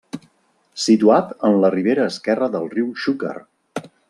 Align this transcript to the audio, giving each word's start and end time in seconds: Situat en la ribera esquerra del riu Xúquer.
Situat 0.85 1.35
en 1.51 1.59
la 1.65 1.71
ribera 1.77 2.09
esquerra 2.13 2.49
del 2.57 2.69
riu 2.75 2.91
Xúquer. 3.05 3.37